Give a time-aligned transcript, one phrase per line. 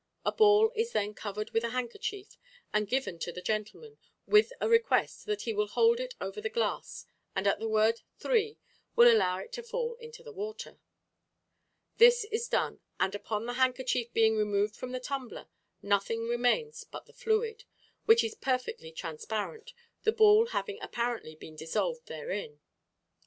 [0.25, 2.35] A ball is then covered with a handkerchief
[2.73, 6.49] and given to the gentleman, with a request that he will hold it over the
[6.49, 8.57] glass and at the word "three"
[8.95, 10.79] will allow it to fall into the water.
[11.97, 15.49] This is done, and, upon the handkerchief being removed from the tumbler,
[15.83, 17.65] nothing remains but the fluid,
[18.05, 19.71] which is perfectly transparent,
[20.01, 22.59] the ball having apparently been dissolved therein.